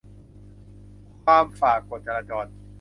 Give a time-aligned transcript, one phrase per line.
[1.23, 2.49] ความฝ่ากฎจราจร